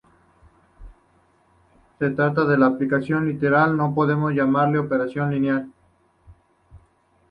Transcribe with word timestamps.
Si 1.99 1.99
se 1.99 2.09
trata 2.15 2.43
de 2.45 2.55
una 2.55 2.65
aplicación 2.65 3.27
lineal, 3.27 3.77
podemos 3.93 4.31
llamarle 4.33 4.79
operador 4.79 5.31
lineal. 5.31 5.71